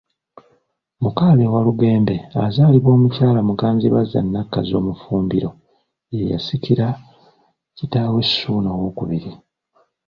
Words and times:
Mukaabya 1.03 1.47
Walugembe 1.53 2.15
azaalibwa 2.45 2.89
Omukyala 2.97 3.39
Muganzirwazza 3.47 4.19
Nakkazi 4.23 4.71
Omufumbiro, 4.81 5.49
ye 6.13 6.21
yasikira 6.33 6.87
kitaawe 7.77 8.19
Ssuuna 8.27 8.71
II. 9.01 9.31